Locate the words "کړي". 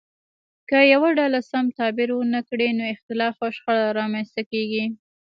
2.49-2.69